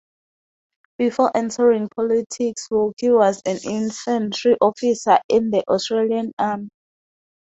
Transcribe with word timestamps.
Before 0.97 1.29
entering 1.37 1.87
politics 1.87 2.69
Wilkie 2.71 3.11
was 3.11 3.39
an 3.45 3.59
infantry 3.63 4.55
officer 4.59 5.19
in 5.29 5.51
the 5.51 5.63
Australian 5.69 6.31
Army. 6.39 6.69